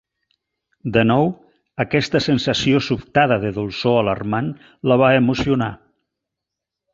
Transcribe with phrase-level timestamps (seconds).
[0.93, 1.27] De nou,
[1.85, 4.49] aquesta sensació sobtada de dolçor alarmant
[4.93, 5.69] la va emocionar.